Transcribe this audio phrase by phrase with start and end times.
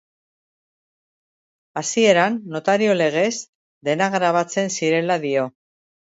[1.81, 3.33] Hasieran, notario legez,
[3.89, 5.45] dena grabatzen zirela dio.